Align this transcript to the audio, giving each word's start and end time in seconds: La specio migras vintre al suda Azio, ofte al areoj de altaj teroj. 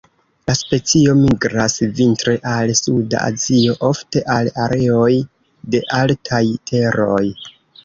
La 0.49 0.53
specio 0.59 1.11
migras 1.19 1.75
vintre 1.99 2.33
al 2.53 2.73
suda 2.79 3.21
Azio, 3.27 3.77
ofte 3.91 4.25
al 4.39 4.51
areoj 4.65 5.13
de 5.77 5.85
altaj 6.01 6.45
teroj. 6.75 7.25